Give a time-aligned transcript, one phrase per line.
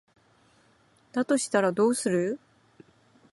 [1.11, 2.39] だとしたらどうする？